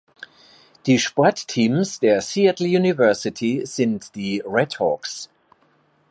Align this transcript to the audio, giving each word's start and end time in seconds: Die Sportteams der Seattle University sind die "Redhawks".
Die 0.87 0.97
Sportteams 0.97 1.99
der 1.99 2.21
Seattle 2.23 2.65
University 2.65 3.61
sind 3.67 4.15
die 4.15 4.41
"Redhawks". 4.43 5.29